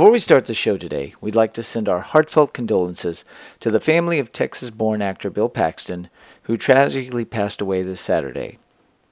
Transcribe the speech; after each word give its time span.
Before 0.00 0.12
we 0.12 0.18
start 0.18 0.46
the 0.46 0.54
show 0.54 0.78
today, 0.78 1.12
we'd 1.20 1.34
like 1.34 1.52
to 1.52 1.62
send 1.62 1.86
our 1.86 2.00
heartfelt 2.00 2.54
condolences 2.54 3.22
to 3.60 3.70
the 3.70 3.80
family 3.80 4.18
of 4.18 4.32
Texas 4.32 4.70
born 4.70 5.02
actor 5.02 5.28
Bill 5.28 5.50
Paxton, 5.50 6.08
who 6.44 6.56
tragically 6.56 7.26
passed 7.26 7.60
away 7.60 7.82
this 7.82 8.00
Saturday. 8.00 8.56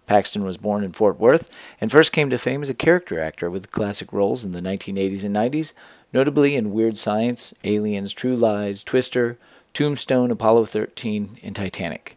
Paxton 0.07 0.45
was 0.45 0.57
born 0.57 0.83
in 0.83 0.93
Fort 0.93 1.21
Worth 1.21 1.51
and 1.79 1.93
first 1.93 2.11
came 2.11 2.31
to 2.31 2.39
fame 2.39 2.63
as 2.63 2.71
a 2.71 2.75
character 2.75 3.21
actor 3.21 3.51
with 3.51 3.71
classic 3.71 4.15
roles 4.15 4.47
in 4.47 4.53
the 4.53 4.63
1980s 4.63 5.25
and 5.25 5.37
90s, 5.37 5.75
notably 6.15 6.57
in 6.57 6.73
Weird 6.73 6.97
Science, 6.97 7.53
Aliens, 7.65 8.15
True 8.15 8.35
Lies, 8.35 8.83
Twister, 8.83 9.37
Tombstone, 9.75 10.31
Apollo 10.31 10.65
13, 10.65 11.39
and 11.43 11.55
Titanic. 11.55 12.17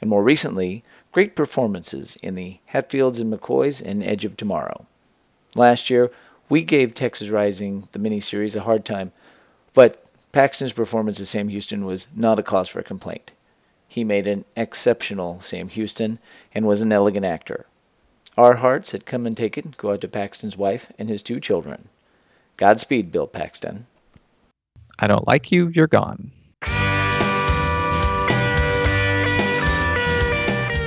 And 0.00 0.10
more 0.10 0.24
recently, 0.24 0.82
great 1.12 1.36
performances 1.36 2.16
in 2.20 2.34
the 2.34 2.58
Hatfields 2.66 3.20
and 3.20 3.32
McCoys 3.32 3.80
and 3.80 4.02
Edge 4.02 4.24
of 4.24 4.36
Tomorrow. 4.36 4.86
Last 5.54 5.88
year, 5.88 6.10
we 6.48 6.64
gave 6.64 6.94
Texas 6.94 7.28
Rising, 7.28 7.88
the 7.92 7.98
miniseries, 7.98 8.56
a 8.56 8.60
hard 8.60 8.84
time, 8.84 9.12
but 9.74 10.04
Paxton's 10.32 10.72
performance 10.72 11.20
as 11.20 11.28
Sam 11.28 11.48
Houston 11.48 11.84
was 11.84 12.06
not 12.14 12.38
a 12.38 12.42
cause 12.42 12.68
for 12.68 12.82
complaint. 12.82 13.32
He 13.86 14.04
made 14.04 14.26
an 14.26 14.44
exceptional 14.56 15.40
Sam 15.40 15.68
Houston 15.68 16.18
and 16.54 16.66
was 16.66 16.82
an 16.82 16.92
elegant 16.92 17.24
actor. 17.24 17.66
Our 18.36 18.54
hearts 18.54 18.94
at 18.94 19.06
Come 19.06 19.26
and 19.26 19.36
Take 19.36 19.58
It 19.58 19.76
go 19.76 19.92
out 19.92 20.00
to 20.02 20.08
Paxton's 20.08 20.56
wife 20.56 20.92
and 20.98 21.08
his 21.08 21.22
two 21.22 21.40
children. 21.40 21.88
Godspeed, 22.56 23.10
Bill 23.10 23.26
Paxton. 23.26 23.86
I 24.98 25.06
don't 25.06 25.26
like 25.26 25.50
you, 25.50 25.68
you're 25.68 25.86
gone. 25.86 26.32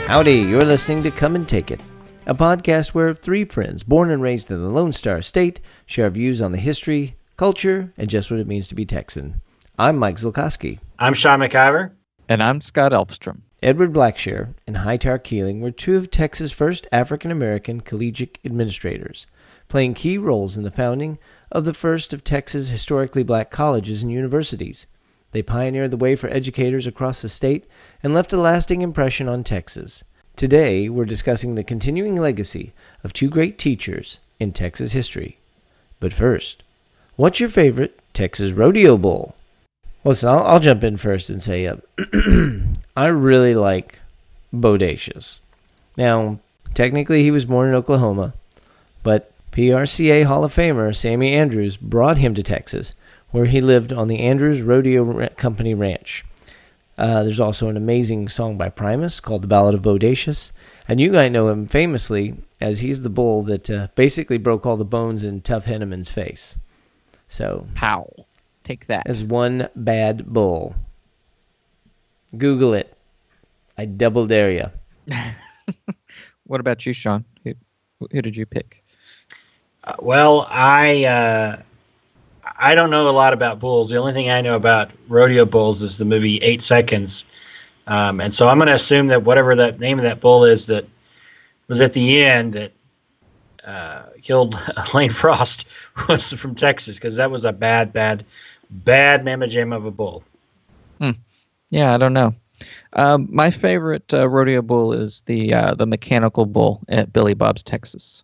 Howdy, 0.08 0.40
you're 0.40 0.66
listening 0.66 1.04
to 1.04 1.12
Come 1.12 1.36
and 1.36 1.48
Take 1.48 1.72
It, 1.72 1.82
a 2.28 2.36
podcast 2.36 2.90
where 2.90 3.14
three 3.16 3.44
friends 3.46 3.82
born 3.84 4.12
and 4.12 4.22
raised 4.22 4.52
in 4.52 4.62
the 4.62 4.70
Lone 4.70 4.94
Star 4.94 5.22
State 5.22 5.60
share 5.88 6.10
views 6.10 6.42
on 6.42 6.52
the 6.52 6.60
history, 6.60 7.16
culture, 7.36 7.94
and 7.98 8.10
just 8.10 8.30
what 8.30 8.40
it 8.40 8.48
means 8.48 8.68
to 8.68 8.76
be 8.76 8.86
Texan. 8.86 9.42
I'm 9.80 9.98
Mike 9.98 10.18
Zolkowski. 10.18 10.80
I'm 11.00 11.16
Sean 11.16 11.40
McIver. 11.40 11.92
And 12.30 12.44
I'm 12.44 12.62
Scott 12.62 12.92
Elfstrom. 12.92 13.42
Edward 13.64 13.94
Blackshear 13.94 14.54
and 14.68 14.78
Hightower 14.78 15.20
Kealing 15.20 15.62
were 15.62 15.72
two 15.72 15.98
of 15.98 16.12
Texas' 16.12 16.52
first 16.52 16.88
African 16.92 17.32
American 17.32 17.82
collegiate 17.82 18.38
administrators, 18.46 19.26
playing 19.68 19.96
key 19.96 20.18
roles 20.18 20.56
in 20.56 20.64
the 20.64 20.72
founding 20.72 21.18
of 21.52 21.66
the 21.66 21.74
first 21.74 22.14
of 22.14 22.24
Texas' 22.24 22.70
historically 22.70 23.24
black 23.24 23.50
colleges 23.50 24.04
and 24.04 24.12
universities. 24.12 24.86
They 25.32 25.42
pioneered 25.42 25.92
the 25.92 25.98
way 25.98 26.16
for 26.16 26.30
educators 26.30 26.86
across 26.86 27.22
the 27.22 27.30
state 27.30 27.66
and 28.04 28.14
left 28.14 28.34
a 28.34 28.38
lasting 28.38 28.82
impression 28.82 29.28
on 29.28 29.44
Texas. 29.44 30.04
Today, 30.36 30.90
we're 30.90 31.06
discussing 31.06 31.56
the 31.56 31.64
continuing 31.64 32.16
legacy 32.16 32.74
of 33.04 33.14
two 33.14 33.30
great 33.30 33.58
teachers 33.58 34.20
in 34.40 34.52
Texas 34.52 34.94
history. 34.94 35.38
But 36.00 36.14
first, 36.14 36.64
what's 37.16 37.40
your 37.40 37.50
favorite 37.50 38.00
Texas 38.14 38.52
rodeo 38.52 38.98
bull? 38.98 39.36
Listen, 40.04 40.30
I'll, 40.30 40.44
I'll 40.44 40.60
jump 40.60 40.84
in 40.84 40.98
first 40.98 41.30
and 41.30 41.44
say 41.44 41.68
uh, 41.68 41.76
I 42.98 43.06
really 43.06 43.54
like 43.54 44.00
Bodacious. 44.54 45.40
Now, 45.96 46.40
technically, 46.74 47.22
he 47.22 47.32
was 47.32 47.46
born 47.46 47.70
in 47.70 47.76
Oklahoma, 47.76 48.34
but 49.04 49.32
PRCA 49.52 50.26
Hall 50.26 50.44
of 50.44 50.54
Famer 50.54 50.96
Sammy 50.96 51.34
Andrews 51.34 51.78
brought 51.78 52.18
him 52.18 52.34
to 52.34 52.42
Texas, 52.42 52.94
where 53.30 53.46
he 53.46 53.62
lived 53.62 53.94
on 53.94 54.08
the 54.08 54.20
Andrews 54.20 54.62
Rodeo 54.62 55.30
Company 55.36 55.74
Ranch. 55.76 56.26
Uh, 57.02 57.24
there's 57.24 57.40
also 57.40 57.68
an 57.68 57.78
amazing 57.78 58.30
song 58.30 58.60
by 58.60 58.70
Primus 58.70 59.20
called 59.20 59.42
The 59.42 59.48
Ballad 59.48 59.74
of 59.74 59.82
Bodacious. 59.82 60.52
And 60.88 61.00
you 61.00 61.12
guys 61.12 61.32
know 61.32 61.48
him 61.48 61.66
famously 61.66 62.36
as 62.62 62.82
he's 62.82 63.02
the 63.02 63.10
bull 63.10 63.42
that 63.42 63.72
uh, 63.72 63.88
basically 63.96 64.38
broke 64.38 64.68
all 64.68 64.78
the 64.78 64.86
bones 64.86 65.24
in 65.24 65.42
Tuff 65.42 65.66
Hedeman's 65.66 66.12
face. 66.12 66.60
So, 67.28 67.66
how? 67.74 68.08
Take 68.64 68.86
that. 68.86 69.08
As 69.08 69.24
one 69.24 69.68
bad 69.76 70.28
bull. 70.28 70.76
Google 72.38 72.76
it. 72.76 72.96
I 73.80 73.86
double 73.86 74.28
dare 74.28 74.52
you. 74.52 74.70
what 76.46 76.60
about 76.60 76.86
you, 76.86 76.94
Sean? 76.94 77.26
Who, 77.44 77.56
who 78.12 78.22
did 78.22 78.38
you 78.38 78.46
pick? 78.46 78.84
Uh, 79.84 79.96
well, 79.98 80.46
I 80.52 81.06
uh, 81.06 81.62
I 82.62 82.76
don't 82.76 82.92
know 82.92 83.10
a 83.10 83.12
lot 83.12 83.34
about 83.34 83.60
bulls. 83.60 83.90
The 83.90 83.98
only 83.98 84.14
thing 84.14 84.30
I 84.30 84.42
know 84.42 84.56
about 84.56 84.92
rodeo 85.08 85.46
bulls 85.46 85.82
is 85.82 85.98
the 85.98 86.06
movie 86.06 86.38
Eight 86.38 86.62
Seconds, 86.62 87.26
um, 87.88 88.22
and 88.22 88.34
so 88.34 88.48
I'm 88.48 88.58
going 88.58 88.68
to 88.68 88.74
assume 88.74 89.08
that 89.08 89.24
whatever 89.24 89.56
that 89.56 89.80
name 89.80 89.98
of 89.98 90.04
that 90.04 90.22
bull 90.22 90.46
is 90.46 90.68
that 90.68 90.86
was 91.68 91.82
at 91.82 91.94
the 91.94 92.24
end 92.24 92.54
that 92.54 92.72
uh, 93.66 94.04
killed 94.22 94.56
Lane 94.94 95.10
Frost 95.10 95.68
was 96.08 96.34
from 96.34 96.54
Texas 96.56 96.98
because 96.98 97.16
that 97.16 97.32
was 97.32 97.46
a 97.46 97.54
bad, 97.54 97.92
bad, 97.92 98.26
bad 98.70 99.26
mamma 99.26 99.48
jam 99.48 99.74
of 99.74 99.86
a 99.86 99.92
bull. 99.92 100.24
Hmm. 101.00 101.12
Yeah, 101.72 101.94
I 101.94 101.98
don't 101.98 102.14
know. 102.14 102.36
Um, 102.94 103.28
my 103.32 103.50
favorite 103.50 104.14
uh, 104.14 104.28
rodeo 104.30 104.62
bull 104.62 104.94
is 104.94 105.22
the 105.22 105.54
uh, 105.54 105.74
the 105.74 105.88
mechanical 105.88 106.46
bull 106.46 106.82
at 106.90 107.12
Billy 107.12 107.34
Bob's, 107.34 107.64
Texas. 107.64 108.24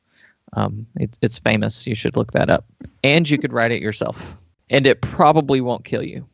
Um, 0.53 0.88
it, 0.96 1.18
it's 1.22 1.40
famous. 1.40 1.85
You 1.85 1.96
should 1.96 2.16
look 2.16 2.31
that 2.34 2.50
up. 2.50 2.66
And 3.03 3.30
you 3.30 3.38
could 3.38 3.53
write 3.53 3.72
it 3.72 3.81
yourself. 3.81 4.35
And 4.69 4.88
it 4.88 5.02
probably 5.02 5.62
won't 5.62 5.85
kill 5.85 6.03
you. 6.03 6.25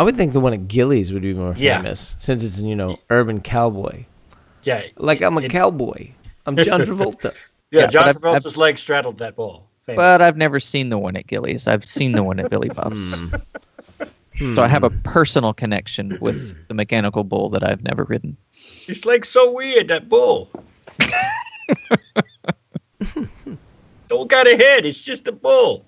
I 0.00 0.02
would 0.02 0.16
think 0.16 0.32
the 0.32 0.40
one 0.40 0.54
at 0.54 0.66
Gilley's 0.66 1.12
would 1.12 1.20
be 1.20 1.34
more 1.34 1.54
famous 1.54 2.16
since 2.18 2.42
it's 2.42 2.58
you 2.58 2.74
know 2.74 2.98
urban 3.10 3.42
cowboy. 3.42 4.06
Yeah, 4.62 4.82
like 4.96 5.20
I'm 5.20 5.36
a 5.36 5.42
it, 5.42 5.50
cowboy. 5.50 6.12
I'm 6.46 6.56
John 6.56 6.80
Travolta. 6.86 7.36
yeah, 7.70 7.82
yeah, 7.82 7.86
John 7.86 8.14
Travolta's 8.14 8.56
I've, 8.56 8.56
legs 8.56 8.80
straddled 8.80 9.18
that 9.18 9.36
bull. 9.36 9.68
Famous. 9.84 9.98
But 9.98 10.22
I've 10.22 10.38
never 10.38 10.58
seen 10.58 10.88
the 10.88 10.96
one 10.96 11.16
at 11.16 11.26
Gilley's. 11.26 11.66
I've 11.66 11.84
seen 11.84 12.12
the 12.12 12.22
one 12.22 12.40
at 12.40 12.48
Billy 12.48 12.68
Bob's. 12.74 13.20
Hmm. 14.38 14.54
So 14.54 14.62
I 14.62 14.68
have 14.68 14.84
a 14.84 14.90
personal 14.90 15.52
connection 15.52 16.16
with 16.22 16.56
the 16.68 16.74
mechanical 16.74 17.22
bull 17.22 17.50
that 17.50 17.62
I've 17.62 17.82
never 17.84 18.04
ridden. 18.04 18.38
His 18.86 19.04
legs 19.04 19.28
so 19.28 19.52
weird, 19.52 19.88
that 19.88 20.08
bull. 20.08 20.48
Don't 24.10 24.28
got 24.28 24.48
a 24.48 24.56
head. 24.56 24.86
It's 24.86 25.04
just 25.04 25.28
a 25.28 25.32
bull. 25.32 25.86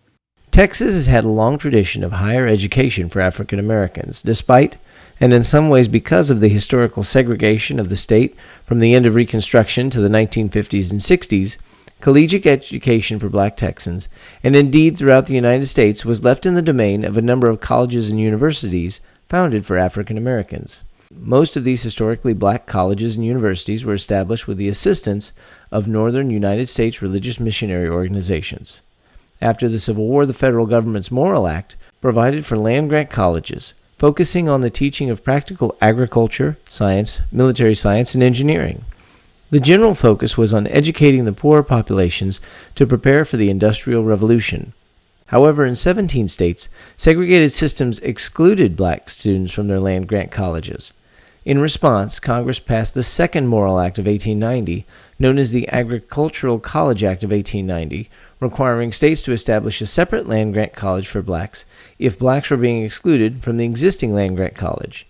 Texas 0.52 0.94
has 0.94 1.08
had 1.08 1.24
a 1.24 1.28
long 1.28 1.58
tradition 1.58 2.04
of 2.04 2.12
higher 2.12 2.46
education 2.46 3.08
for 3.08 3.20
African 3.20 3.58
Americans, 3.58 4.22
despite, 4.22 4.76
and 5.18 5.32
in 5.32 5.42
some 5.42 5.68
ways 5.68 5.88
because 5.88 6.30
of 6.30 6.38
the 6.38 6.48
historical 6.48 7.02
segregation 7.02 7.80
of 7.80 7.88
the 7.88 7.96
state 7.96 8.36
from 8.64 8.78
the 8.78 8.94
end 8.94 9.06
of 9.06 9.16
Reconstruction 9.16 9.90
to 9.90 10.00
the 10.00 10.08
1950s 10.08 10.92
and 10.92 11.00
60s. 11.00 11.58
Collegiate 12.00 12.46
education 12.46 13.18
for 13.18 13.28
black 13.28 13.56
Texans, 13.56 14.08
and 14.44 14.54
indeed 14.54 14.96
throughout 14.96 15.26
the 15.26 15.34
United 15.34 15.66
States, 15.66 16.04
was 16.04 16.22
left 16.22 16.46
in 16.46 16.54
the 16.54 16.62
domain 16.62 17.04
of 17.04 17.16
a 17.16 17.22
number 17.22 17.50
of 17.50 17.60
colleges 17.60 18.08
and 18.08 18.20
universities 18.20 19.00
founded 19.28 19.66
for 19.66 19.76
African 19.76 20.16
Americans. 20.16 20.84
Most 21.18 21.56
of 21.56 21.64
these 21.64 21.82
historically 21.82 22.32
black 22.32 22.66
colleges 22.66 23.16
and 23.16 23.24
universities 23.24 23.84
were 23.84 23.94
established 23.94 24.48
with 24.48 24.56
the 24.56 24.68
assistance 24.68 25.32
of 25.70 25.86
northern 25.86 26.30
United 26.30 26.68
States 26.68 27.02
religious 27.02 27.38
missionary 27.38 27.88
organizations. 27.88 28.80
After 29.40 29.68
the 29.68 29.78
Civil 29.78 30.06
War, 30.06 30.26
the 30.26 30.34
federal 30.34 30.66
government's 30.66 31.10
Morrill 31.10 31.46
Act 31.46 31.76
provided 32.00 32.46
for 32.46 32.58
land 32.58 32.88
grant 32.88 33.10
colleges, 33.10 33.74
focusing 33.98 34.48
on 34.48 34.62
the 34.62 34.70
teaching 34.70 35.10
of 35.10 35.22
practical 35.22 35.76
agriculture, 35.80 36.58
science, 36.68 37.20
military 37.30 37.74
science, 37.74 38.14
and 38.14 38.22
engineering. 38.22 38.84
The 39.50 39.60
general 39.60 39.94
focus 39.94 40.38
was 40.38 40.54
on 40.54 40.66
educating 40.68 41.24
the 41.24 41.32
poorer 41.32 41.62
populations 41.62 42.40
to 42.74 42.86
prepare 42.86 43.24
for 43.24 43.36
the 43.36 43.50
Industrial 43.50 44.02
Revolution. 44.02 44.72
However, 45.26 45.64
in 45.64 45.74
17 45.74 46.28
states, 46.28 46.68
segregated 46.96 47.52
systems 47.52 47.98
excluded 48.00 48.76
black 48.76 49.08
students 49.08 49.52
from 49.52 49.68
their 49.68 49.80
land 49.80 50.08
grant 50.08 50.30
colleges. 50.30 50.92
In 51.44 51.60
response, 51.60 52.20
Congress 52.20 52.60
passed 52.60 52.94
the 52.94 53.02
second 53.02 53.48
Morrill 53.48 53.80
Act 53.80 53.98
of 53.98 54.06
1890, 54.06 54.86
known 55.18 55.38
as 55.38 55.50
the 55.50 55.68
Agricultural 55.70 56.60
College 56.60 57.02
Act 57.02 57.24
of 57.24 57.32
1890, 57.32 58.08
requiring 58.38 58.92
states 58.92 59.22
to 59.22 59.32
establish 59.32 59.80
a 59.80 59.86
separate 59.86 60.28
land 60.28 60.52
grant 60.52 60.72
college 60.74 61.08
for 61.08 61.20
blacks 61.20 61.64
if 61.98 62.18
blacks 62.18 62.50
were 62.50 62.56
being 62.56 62.84
excluded 62.84 63.42
from 63.42 63.56
the 63.56 63.64
existing 63.64 64.14
land 64.14 64.36
grant 64.36 64.54
college. 64.54 65.08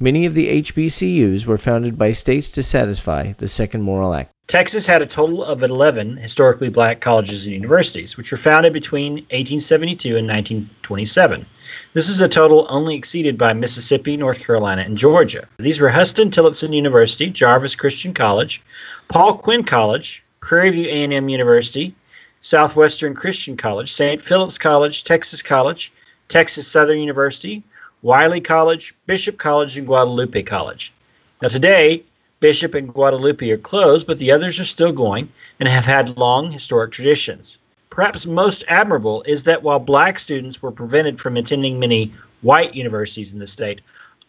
Many 0.00 0.24
of 0.24 0.32
the 0.32 0.62
HBCUs 0.62 1.44
were 1.44 1.58
founded 1.58 1.98
by 1.98 2.12
states 2.12 2.50
to 2.52 2.62
satisfy 2.62 3.32
the 3.32 3.48
second 3.48 3.82
Morrill 3.82 4.14
Act. 4.14 4.33
Texas 4.46 4.86
had 4.86 5.00
a 5.00 5.06
total 5.06 5.42
of 5.42 5.62
11 5.62 6.18
historically 6.18 6.68
black 6.68 7.00
colleges 7.00 7.46
and 7.46 7.54
universities, 7.54 8.16
which 8.16 8.30
were 8.30 8.36
founded 8.36 8.74
between 8.74 9.14
1872 9.14 10.16
and 10.16 10.28
1927. 10.28 11.46
This 11.94 12.10
is 12.10 12.20
a 12.20 12.28
total 12.28 12.66
only 12.68 12.94
exceeded 12.94 13.38
by 13.38 13.54
Mississippi, 13.54 14.18
North 14.18 14.44
Carolina, 14.44 14.82
and 14.82 14.98
Georgia. 14.98 15.48
These 15.56 15.80
were 15.80 15.88
Huston 15.88 16.30
Tillotson 16.30 16.74
University, 16.74 17.30
Jarvis 17.30 17.74
Christian 17.74 18.12
College, 18.12 18.62
Paul 19.08 19.38
Quinn 19.38 19.64
College, 19.64 20.22
Prairie 20.40 20.70
View 20.70 20.88
A&M 20.88 21.28
University, 21.30 21.94
Southwestern 22.42 23.14
Christian 23.14 23.56
College, 23.56 23.90
St. 23.90 24.20
Philip's 24.20 24.58
College, 24.58 25.04
Texas 25.04 25.42
College, 25.42 25.90
Texas 26.28 26.68
Southern 26.68 26.98
University, 26.98 27.62
Wiley 28.02 28.42
College, 28.42 28.94
Bishop 29.06 29.38
College, 29.38 29.78
and 29.78 29.86
Guadalupe 29.86 30.42
College. 30.42 30.92
Now 31.40 31.48
today, 31.48 32.04
Bishop 32.44 32.74
and 32.74 32.92
Guadalupe 32.92 33.50
are 33.52 33.56
closed, 33.56 34.06
but 34.06 34.18
the 34.18 34.32
others 34.32 34.60
are 34.60 34.64
still 34.64 34.92
going 34.92 35.32
and 35.58 35.66
have 35.66 35.86
had 35.86 36.18
long 36.18 36.50
historic 36.50 36.92
traditions. 36.92 37.58
perhaps 37.88 38.26
most 38.26 38.64
admirable 38.68 39.22
is 39.22 39.44
that 39.44 39.62
while 39.62 39.78
black 39.78 40.18
students 40.18 40.60
were 40.60 40.70
prevented 40.70 41.18
from 41.18 41.38
attending 41.38 41.80
many 41.80 42.12
white 42.42 42.74
universities 42.74 43.32
in 43.32 43.38
the 43.38 43.46
state, 43.46 43.80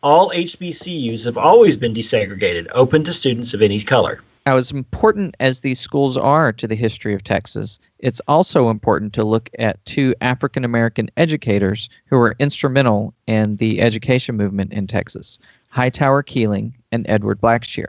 all 0.02 0.30
HBCUs 0.30 1.26
have 1.26 1.38
always 1.38 1.76
been 1.76 1.92
desegregated, 1.92 2.68
open 2.72 3.04
to 3.04 3.12
students 3.12 3.54
of 3.54 3.62
any 3.62 3.82
color. 3.82 4.22
Now, 4.46 4.56
as 4.56 4.72
important 4.72 5.36
as 5.42 5.60
these 5.60 5.82
schools 5.82 6.16
are 6.16 6.54
to 6.54 6.68
the 6.68 6.76
history 6.76 7.16
of 7.16 7.24
Texas, 7.24 7.80
it's 8.00 8.22
also 8.30 8.70
important 8.70 9.12
to 9.16 9.26
look 9.26 9.50
at 9.60 9.84
two 9.84 10.16
African 10.22 10.64
American 10.64 11.12
educators 11.18 11.90
who 12.06 12.16
were 12.16 12.38
instrumental 12.40 13.14
in 13.28 13.58
the 13.58 13.82
education 13.82 14.38
movement 14.38 14.72
in 14.72 14.88
Texas 14.88 15.38
Hightower 15.68 16.24
Kealing 16.24 16.76
and 16.94 17.06
Edward 17.10 17.42
Blackshear. 17.42 17.88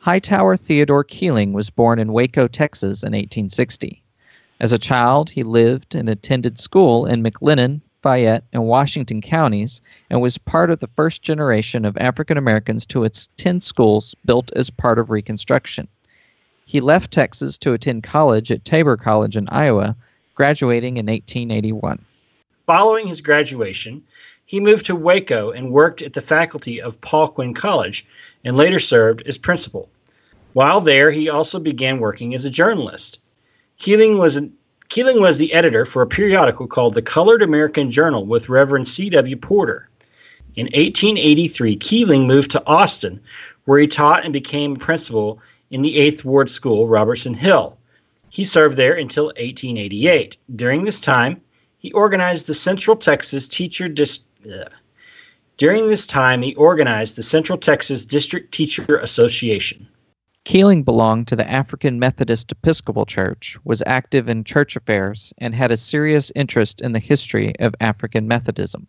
Hightower 0.00 0.56
Theodore 0.56 1.04
Kealing 1.04 1.52
was 1.52 1.70
born 1.70 1.98
in 1.98 2.12
Waco, 2.12 2.46
Texas 2.46 3.02
in 3.02 3.12
1860. 3.12 4.00
As 4.60 4.72
a 4.72 4.78
child, 4.78 5.28
he 5.28 5.42
lived 5.42 5.96
and 5.96 6.08
attended 6.08 6.56
school 6.58 7.04
in 7.04 7.22
McLennan, 7.22 7.80
Fayette, 8.00 8.44
and 8.52 8.64
Washington 8.64 9.20
counties 9.20 9.82
and 10.08 10.20
was 10.20 10.38
part 10.38 10.70
of 10.70 10.78
the 10.78 10.86
first 10.94 11.22
generation 11.22 11.84
of 11.84 11.96
African 11.96 12.38
Americans 12.38 12.86
to 12.86 13.02
attend 13.02 13.64
schools 13.64 14.14
built 14.24 14.52
as 14.54 14.70
part 14.70 15.00
of 15.00 15.10
Reconstruction. 15.10 15.88
He 16.64 16.80
left 16.80 17.10
Texas 17.10 17.58
to 17.58 17.72
attend 17.72 18.04
college 18.04 18.52
at 18.52 18.64
Tabor 18.64 18.96
College 18.96 19.36
in 19.36 19.48
Iowa, 19.48 19.96
graduating 20.36 20.96
in 20.96 21.06
1881. 21.06 22.04
Following 22.66 23.08
his 23.08 23.20
graduation, 23.20 24.04
he 24.48 24.60
moved 24.60 24.86
to 24.86 24.96
Waco 24.96 25.50
and 25.50 25.70
worked 25.70 26.00
at 26.00 26.14
the 26.14 26.22
faculty 26.22 26.80
of 26.80 26.98
Paul 27.02 27.28
Quinn 27.28 27.52
College 27.52 28.06
and 28.42 28.56
later 28.56 28.78
served 28.78 29.22
as 29.26 29.36
principal. 29.36 29.90
While 30.54 30.80
there, 30.80 31.10
he 31.10 31.28
also 31.28 31.58
began 31.58 32.00
working 32.00 32.34
as 32.34 32.46
a 32.46 32.50
journalist. 32.50 33.20
Kealing 33.78 34.18
was 34.18 34.36
an, 34.36 34.54
Kealing 34.88 35.20
was 35.20 35.36
the 35.36 35.52
editor 35.52 35.84
for 35.84 36.00
a 36.00 36.06
periodical 36.06 36.66
called 36.66 36.94
the 36.94 37.02
Colored 37.02 37.42
American 37.42 37.90
Journal 37.90 38.24
with 38.24 38.48
Reverend 38.48 38.88
C.W. 38.88 39.36
Porter. 39.36 39.90
In 40.56 40.64
1883, 40.68 41.76
Kealing 41.76 42.26
moved 42.26 42.50
to 42.52 42.66
Austin, 42.66 43.20
where 43.66 43.80
he 43.80 43.86
taught 43.86 44.24
and 44.24 44.32
became 44.32 44.76
principal 44.76 45.42
in 45.70 45.82
the 45.82 45.98
8th 45.98 46.24
Ward 46.24 46.48
School, 46.48 46.88
Robertson 46.88 47.34
Hill. 47.34 47.78
He 48.30 48.44
served 48.44 48.78
there 48.78 48.94
until 48.94 49.26
1888. 49.26 50.38
During 50.56 50.84
this 50.84 51.02
time, 51.02 51.42
he 51.76 51.92
organized 51.92 52.46
the 52.46 52.54
Central 52.54 52.96
Texas 52.96 53.46
Teacher 53.46 53.88
Dis- 53.88 54.20
During 55.56 55.88
this 55.88 56.06
time, 56.06 56.42
he 56.42 56.54
organized 56.54 57.16
the 57.16 57.22
Central 57.22 57.58
Texas 57.58 58.04
District 58.04 58.52
Teacher 58.52 58.98
Association. 58.98 59.88
Kealing 60.44 60.84
belonged 60.84 61.28
to 61.28 61.36
the 61.36 61.50
African 61.50 61.98
Methodist 61.98 62.52
Episcopal 62.52 63.04
Church, 63.04 63.58
was 63.64 63.82
active 63.84 64.28
in 64.28 64.44
church 64.44 64.76
affairs, 64.76 65.34
and 65.38 65.54
had 65.54 65.70
a 65.70 65.76
serious 65.76 66.32
interest 66.34 66.80
in 66.80 66.92
the 66.92 66.98
history 66.98 67.54
of 67.58 67.74
African 67.80 68.28
Methodism. 68.28 68.86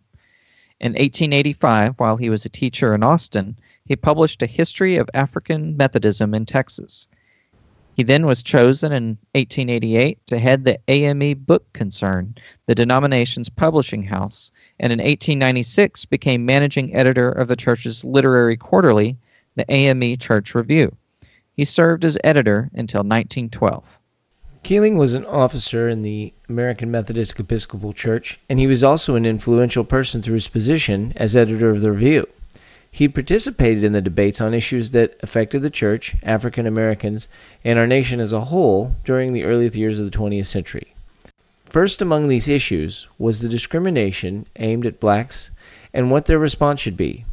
In 0.79 0.93
1885, 0.93 1.95
while 1.97 2.15
he 2.15 2.29
was 2.29 2.45
a 2.45 2.49
teacher 2.49 2.93
in 2.95 3.03
Austin, 3.03 3.57
he 3.83 3.95
published 3.95 4.41
a 4.41 4.45
history 4.45 4.95
of 4.95 5.09
African 5.13 5.75
Methodism 5.75 6.33
in 6.33 6.45
Texas. 6.45 7.09
He 7.99 8.03
then 8.03 8.25
was 8.25 8.41
chosen 8.41 8.93
in 8.93 9.17
1888 9.35 10.25
to 10.27 10.39
head 10.39 10.63
the 10.63 10.79
AME 10.87 11.33
Book 11.39 11.65
Concern, 11.73 12.33
the 12.65 12.73
denomination's 12.73 13.49
publishing 13.49 14.03
house, 14.03 14.53
and 14.79 14.93
in 14.93 14.99
1896 14.99 16.05
became 16.05 16.45
managing 16.45 16.95
editor 16.95 17.29
of 17.29 17.49
the 17.49 17.57
church's 17.57 18.05
literary 18.05 18.55
quarterly, 18.55 19.17
the 19.55 19.69
AME 19.69 20.15
Church 20.15 20.55
Review. 20.55 20.95
He 21.57 21.65
served 21.65 22.05
as 22.05 22.17
editor 22.23 22.69
until 22.73 22.99
1912. 22.99 23.99
Kealing 24.63 24.95
was 24.95 25.13
an 25.13 25.25
officer 25.25 25.89
in 25.89 26.01
the 26.01 26.33
American 26.47 26.89
Methodist 26.89 27.37
Episcopal 27.37 27.91
Church, 27.91 28.39
and 28.49 28.61
he 28.61 28.67
was 28.67 28.81
also 28.81 29.15
an 29.15 29.25
influential 29.25 29.83
person 29.83 30.21
through 30.21 30.35
his 30.35 30.47
position 30.47 31.11
as 31.17 31.35
editor 31.35 31.69
of 31.69 31.81
the 31.81 31.91
Review. 31.91 32.29
He 32.91 33.07
participated 33.07 33.83
in 33.83 33.93
the 33.93 34.01
debates 34.01 34.41
on 34.41 34.53
issues 34.53 34.91
that 34.91 35.15
affected 35.21 35.61
the 35.61 35.69
church, 35.69 36.15
African 36.23 36.65
Americans, 36.65 37.27
and 37.63 37.77
our 37.77 37.87
nation 37.87 38.19
as 38.19 38.33
a 38.33 38.45
whole 38.45 38.95
during 39.05 39.33
the 39.33 39.43
early 39.43 39.69
years 39.69 39.99
of 39.99 40.09
the 40.09 40.17
20th 40.17 40.47
century. 40.47 40.95
First 41.65 42.01
among 42.01 42.27
these 42.27 42.47
issues 42.47 43.07
was 43.19 43.41
the 43.41 43.49
discrimination 43.49 44.47
aimed 44.55 44.87
at 44.87 44.99
blacks 44.99 45.51
and 45.93 46.09
what 46.09 46.25
their 46.25 46.39
response 46.39 46.79
should 46.79 46.97
be. 46.97 47.25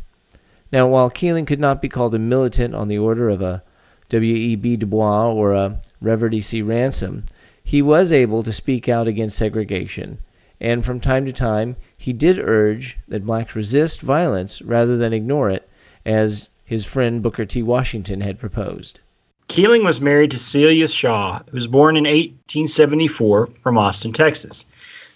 Now, 0.71 0.87
while 0.87 1.11
Kealing 1.11 1.47
could 1.47 1.61
not 1.61 1.81
be 1.81 1.89
called 1.89 2.15
a 2.15 2.19
militant 2.19 2.75
on 2.75 2.89
the 2.89 2.99
order 2.99 3.31
of 3.31 3.41
a 3.41 3.63
W.E.B. 4.11 4.77
Du 4.77 4.87
Bois 4.87 5.33
or 5.33 5.53
a 5.53 5.81
Reverdy 6.03 6.43
C. 6.43 6.61
Ransom, 6.61 7.25
he 7.65 7.81
was 7.81 8.13
able 8.13 8.43
to 8.43 8.53
speak 8.53 8.89
out 8.89 9.09
against 9.09 9.39
segregation, 9.39 10.19
and 10.61 10.85
from 10.85 11.01
time 11.01 11.27
to 11.27 11.33
time 11.33 11.77
he 11.97 12.13
did 12.13 12.39
urge 12.39 12.99
that 13.09 13.27
blacks 13.27 13.55
resist 13.55 14.01
violence 14.01 14.63
rather 14.63 14.97
than 14.97 15.13
ignore 15.13 15.51
it, 15.51 15.69
as 16.05 16.49
his 16.65 16.85
friend 16.85 17.23
Booker 17.23 17.45
T. 17.45 17.63
Washington 17.63 18.21
had 18.21 18.39
proposed. 18.39 19.01
Kealing 19.49 19.85
was 19.85 20.01
married 20.01 20.33
to 20.33 20.39
Celia 20.39 20.89
Shaw, 20.89 21.41
who 21.49 21.55
was 21.55 21.69
born 21.69 21.97
in 21.97 22.05
1874 22.05 23.49
from 23.63 23.79
Austin, 23.79 24.13
Texas. 24.13 24.67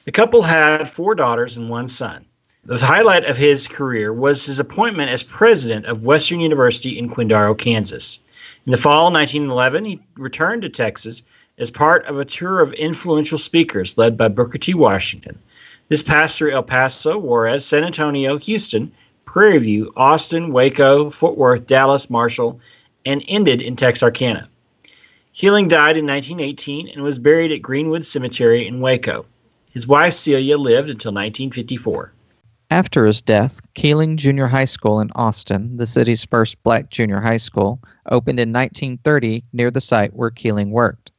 The 0.05 0.13
couple 0.13 0.43
had 0.43 0.89
four 0.89 1.15
daughters 1.15 1.57
and 1.57 1.69
one 1.69 1.89
son. 1.89 2.25
The 2.65 2.79
highlight 2.79 3.25
of 3.25 3.37
his 3.37 3.67
career 3.67 4.13
was 4.13 4.47
his 4.47 4.61
appointment 4.61 5.11
as 5.11 5.23
president 5.23 5.87
of 5.87 6.05
Western 6.05 6.41
University 6.41 6.99
in 6.99 7.09
Quindaro, 7.09 7.59
Kansas. 7.59 8.21
In 8.67 8.73
the 8.73 8.79
fall 8.79 9.09
of 9.09 9.15
1911, 9.15 9.85
he 9.85 10.01
returned 10.17 10.63
to 10.63 10.69
Texas 10.69 11.23
as 11.61 11.71
part 11.71 12.07
of 12.07 12.19
a 12.19 12.25
tour 12.25 12.61
of 12.61 12.73
influential 12.73 13.39
speakers 13.39 13.99
led 13.99 14.17
by 14.17 14.29
Booker 14.29 14.59
T. 14.59 14.75
Washington. 14.75 15.39
This 15.89 16.03
passed 16.03 16.39
through 16.39 16.53
El 16.53 16.63
Paso, 16.63 17.19
Juarez, 17.19 17.67
San 17.67 17.85
Antonio, 17.85 18.39
Houston, 18.39 18.93
Prairie 19.27 19.59
View, 19.59 19.93
Austin, 19.95 20.53
Waco, 20.53 21.11
Fort 21.11 21.37
Worth, 21.37 21.67
Dallas, 21.67 22.09
Marshall, 22.09 22.61
and 23.05 23.23
ended 23.29 23.61
in 23.61 23.77
Texarkana. 23.77 24.49
Kealing 25.35 25.69
died 25.69 25.97
in 25.97 26.07
1918 26.07 26.89
and 26.89 27.03
was 27.03 27.19
buried 27.19 27.53
at 27.53 27.63
Greenwood 27.63 28.05
Cemetery 28.05 28.67
in 28.67 28.81
Waco. 28.81 29.27
His 29.71 29.87
wife 29.87 30.15
Celia 30.15 30.59
lived 30.59 30.89
until 30.89 31.13
1954. 31.13 32.13
After 32.71 33.05
his 33.05 33.21
death, 33.21 33.61
Kealing 33.75 34.17
Junior 34.17 34.47
High 34.47 34.65
School 34.65 35.01
in 35.01 35.11
Austin, 35.15 35.77
the 35.77 35.87
city's 35.87 36.25
first 36.25 36.63
black 36.63 36.89
junior 36.89 37.21
high 37.21 37.37
school, 37.37 37.81
opened 38.09 38.39
in 38.39 38.53
1930 38.53 39.45
near 39.53 39.71
the 39.71 39.81
site 39.81 40.15
where 40.15 40.31
Kealing 40.31 40.71
worked. 40.71 41.10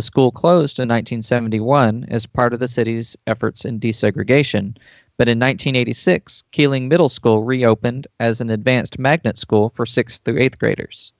The 0.00 0.06
school 0.06 0.30
closed 0.30 0.78
in 0.78 0.88
1971 0.88 2.06
as 2.08 2.24
part 2.24 2.54
of 2.54 2.58
the 2.58 2.68
city's 2.68 3.18
efforts 3.26 3.66
in 3.66 3.78
desegregation, 3.78 4.78
but 5.18 5.28
in 5.28 5.38
1986, 5.38 6.42
Kealing 6.54 6.88
Middle 6.88 7.10
School 7.10 7.44
reopened 7.44 8.06
as 8.18 8.40
an 8.40 8.48
advanced 8.48 8.98
magnet 8.98 9.36
school 9.36 9.74
for 9.76 9.84
6th 9.84 10.20
through 10.20 10.38
8th 10.38 10.58
graders. 10.58 11.12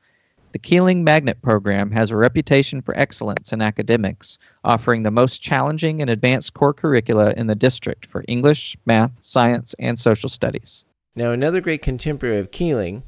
The 0.52 0.58
Kealing 0.58 1.02
Magnet 1.02 1.42
Program 1.42 1.90
has 1.90 2.10
a 2.10 2.16
reputation 2.16 2.80
for 2.80 2.96
excellence 2.96 3.52
in 3.52 3.60
academics, 3.60 4.38
offering 4.64 5.02
the 5.02 5.10
most 5.10 5.42
challenging 5.42 6.00
and 6.00 6.08
advanced 6.08 6.54
core 6.54 6.72
curricula 6.72 7.34
in 7.36 7.48
the 7.48 7.54
district 7.54 8.06
for 8.06 8.24
English, 8.28 8.78
math, 8.86 9.12
science, 9.20 9.74
and 9.78 9.98
social 9.98 10.30
studies. 10.30 10.86
Now, 11.14 11.32
another 11.32 11.60
great 11.60 11.82
contemporary 11.82 12.38
of 12.38 12.50
Kealing 12.50 13.02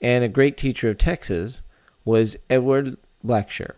and 0.00 0.22
a 0.22 0.28
great 0.28 0.56
teacher 0.56 0.88
of 0.88 0.98
Texas 0.98 1.62
was 2.04 2.36
Edward 2.48 2.96
Blackshear. 3.26 3.72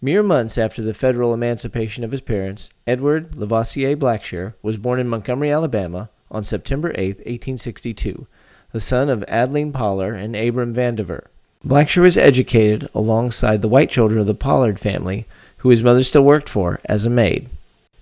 Mere 0.00 0.22
months 0.22 0.56
after 0.56 0.80
the 0.80 0.94
federal 0.94 1.34
emancipation 1.34 2.04
of 2.04 2.12
his 2.12 2.20
parents, 2.20 2.70
Edward 2.86 3.34
Lavoisier 3.34 3.96
Blackshear 3.96 4.54
was 4.62 4.76
born 4.76 5.00
in 5.00 5.08
Montgomery, 5.08 5.50
Alabama 5.50 6.08
on 6.30 6.44
September 6.44 6.92
8, 6.94 7.16
1862, 7.16 8.28
the 8.70 8.80
son 8.80 9.08
of 9.08 9.24
Adeline 9.26 9.72
Pollard 9.72 10.14
and 10.14 10.36
Abram 10.36 10.72
Vandiver. 10.72 11.26
Blackshear 11.66 12.02
was 12.02 12.16
educated 12.16 12.88
alongside 12.94 13.60
the 13.60 13.68
white 13.68 13.90
children 13.90 14.20
of 14.20 14.28
the 14.28 14.34
Pollard 14.34 14.78
family, 14.78 15.26
who 15.58 15.70
his 15.70 15.82
mother 15.82 16.04
still 16.04 16.22
worked 16.22 16.48
for 16.48 16.78
as 16.84 17.04
a 17.04 17.10
maid. 17.10 17.48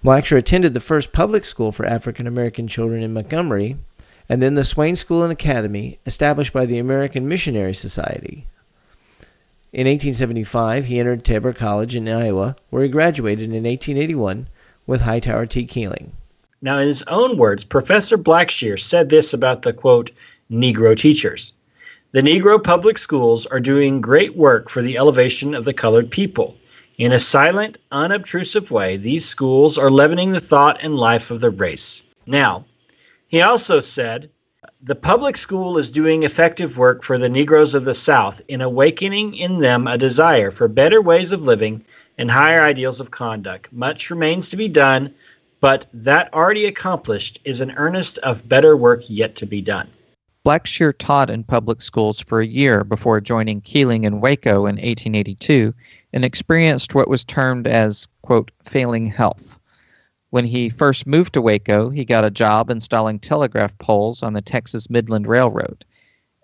Blackshear 0.05 0.37
attended 0.37 0.75
the 0.75 0.81
first 0.81 1.12
public 1.12 1.47
school 1.47 1.73
for 1.73 1.87
African 1.87 2.26
American 2.26 2.69
children 2.69 3.03
in 3.03 3.15
Montgomery, 3.15 3.79
and 4.29 4.43
then 4.43 4.53
the 4.53 4.65
Swayne 4.65 4.97
School 4.97 5.23
and 5.23 5.33
Academy, 5.33 5.99
established 6.05 6.53
by 6.53 6.67
the 6.67 6.76
American 6.76 7.26
Missionary 7.26 7.73
Society. 7.73 8.47
In 9.76 9.87
1875, 9.87 10.87
he 10.87 10.99
entered 10.99 11.23
Tabor 11.23 11.52
College 11.52 11.95
in 11.95 12.09
Iowa, 12.09 12.56
where 12.71 12.83
he 12.83 12.88
graduated 12.88 13.50
in 13.50 13.64
1881 13.64 14.49
with 14.87 15.02
Hightower 15.02 15.45
T. 15.45 15.66
Kealing. 15.66 16.12
Now, 16.62 16.78
in 16.78 16.88
his 16.88 17.02
own 17.02 17.37
words, 17.37 17.62
Professor 17.62 18.16
Blackshear 18.16 18.80
said 18.80 19.11
this 19.11 19.35
about 19.35 19.61
the 19.61 19.75
quote, 19.75 20.12
Negro 20.50 20.97
teachers. 20.97 21.52
The 22.12 22.23
Negro 22.23 22.64
public 22.64 22.97
schools 22.97 23.45
are 23.45 23.61
doing 23.61 24.00
great 24.00 24.35
work 24.35 24.71
for 24.71 24.80
the 24.80 24.97
elevation 24.97 25.54
of 25.54 25.66
the 25.66 25.75
colored 25.75 26.11
people. 26.11 26.56
In 26.97 27.12
a 27.12 27.18
silent, 27.18 27.76
unobtrusive 27.92 28.71
way, 28.71 28.97
these 28.97 29.28
schools 29.28 29.76
are 29.76 29.90
leavening 29.90 30.30
the 30.30 30.40
thought 30.40 30.83
and 30.83 30.97
life 30.97 31.30
of 31.30 31.42
the 31.42 31.50
race. 31.50 32.02
Now, 32.25 32.64
he 33.28 33.42
also 33.42 33.80
said, 33.80 34.30
the 34.87 34.95
public 34.95 35.37
school 35.37 35.78
is 35.78 35.90
doing 35.90 36.23
effective 36.23 36.78
work 36.78 37.02
for 37.02 37.19
the 37.19 37.28
Negroes 37.28 37.75
of 37.75 37.85
the 37.85 37.93
South 37.93 38.40
in 38.47 38.61
awakening 38.61 39.35
in 39.35 39.59
them 39.59 39.88
a 39.88 39.99
desire 39.99 40.52
for 40.52 40.69
better 40.69 41.02
ways 41.02 41.33
of 41.33 41.43
living 41.43 41.85
and 42.19 42.31
higher 42.31 42.62
ideals 42.62 43.00
of 43.00 43.11
conduct. 43.11 43.73
Much 43.73 44.11
remains 44.11 44.50
to 44.50 44.57
be 44.57 44.69
done, 44.69 45.12
but 45.59 45.87
that 45.93 46.33
already 46.33 46.66
accomplished 46.66 47.40
is 47.45 47.61
an 47.61 47.73
earnest 47.73 48.19
of 48.19 48.49
better 48.49 48.76
work 48.76 49.02
yet 49.09 49.35
to 49.35 49.45
be 49.45 49.61
done. 49.61 49.88
Blackshear 50.45 50.95
taught 50.97 51.31
in 51.31 51.43
public 51.43 51.83
schools 51.83 52.21
for 52.21 52.40
a 52.40 52.47
year 52.47 52.85
before 52.85 53.21
joining 53.21 53.61
Kealing 53.62 54.05
in 54.05 54.21
Waco 54.21 54.66
in 54.66 54.76
1882 54.76 55.75
and 56.12 56.25
experienced 56.25 56.95
what 56.95 57.09
was 57.09 57.25
termed 57.25 57.66
as, 57.66 58.07
quote, 58.23 58.52
failing 58.62 59.09
health. 59.09 59.56
When 60.37 60.45
he 60.45 60.69
first 60.69 61.07
moved 61.07 61.33
to 61.33 61.40
Waco, 61.40 61.88
he 61.88 62.05
got 62.05 62.26
a 62.26 62.31
job 62.31 62.69
installing 62.69 63.21
telegraph 63.21 63.73
poles 63.78 64.23
on 64.23 64.35
the 64.35 64.43
Texas 64.43 64.90
Midland 64.90 65.26
Railroad. 65.26 65.87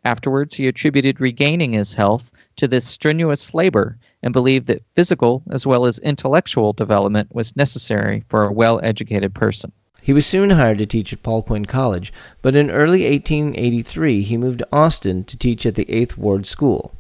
Afterwards, 0.03 0.55
he 0.55 0.67
attributed 0.67 1.21
regaining 1.21 1.75
his 1.75 1.93
health 1.93 2.33
to 2.57 2.67
this 2.67 2.87
strenuous 2.87 3.53
labor 3.53 3.99
and 4.23 4.33
believed 4.33 4.67
that 4.69 4.83
physical 4.95 5.43
as 5.51 5.67
well 5.67 5.85
as 5.85 5.99
intellectual 5.99 6.73
development 6.73 7.35
was 7.35 7.55
necessary 7.55 8.25
for 8.31 8.45
a 8.45 8.53
well 8.53 8.81
educated 8.83 9.35
person. 9.35 9.73
He 10.01 10.15
was 10.15 10.25
soon 10.25 10.49
hired 10.49 10.79
to 10.79 10.87
teach 10.87 11.13
at 11.13 11.23
Paul 11.23 11.43
Quinn 11.43 11.67
College, 11.67 12.15
but 12.41 12.57
in 12.57 12.71
early 12.71 13.05
1883 13.05 14.23
he 14.23 14.39
moved 14.39 14.61
to 14.61 14.69
Austin 14.73 15.23
to 15.25 15.37
teach 15.37 15.67
at 15.67 15.75
the 15.75 15.91
Eighth 15.91 16.17
Ward 16.17 16.47
School. 16.47 16.95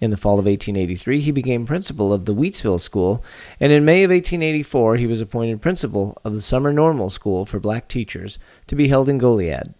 In 0.00 0.10
the 0.10 0.16
fall 0.16 0.38
of 0.38 0.46
1883, 0.46 1.20
he 1.20 1.30
became 1.30 1.66
principal 1.66 2.12
of 2.12 2.24
the 2.24 2.34
Wheatsville 2.34 2.80
School, 2.80 3.24
and 3.60 3.72
in 3.72 3.84
May 3.84 4.02
of 4.02 4.10
1884, 4.10 4.96
he 4.96 5.06
was 5.06 5.20
appointed 5.20 5.62
principal 5.62 6.20
of 6.24 6.34
the 6.34 6.42
Summer 6.42 6.72
Normal 6.72 7.10
School 7.10 7.46
for 7.46 7.60
black 7.60 7.86
teachers 7.86 8.38
to 8.66 8.74
be 8.74 8.88
held 8.88 9.08
in 9.08 9.18
Goliad. 9.18 9.74